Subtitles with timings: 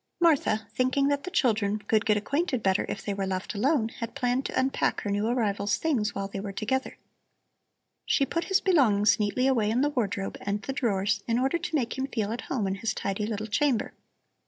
[0.19, 4.15] Martha, thinking that the children could get acquainted better if they were left alone, had
[4.15, 6.97] planned to unpack her new arrival's things while they were together.
[8.07, 11.75] She put his belongings neatly away in the wardrobe and the drawers in order to
[11.75, 13.93] make him feel at home in his tidy little chamber.